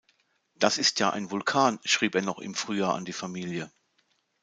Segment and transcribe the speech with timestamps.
[0.55, 3.71] Das ist ja ein Vulkan“, schrieb er noch im Frühjahr an die Familie.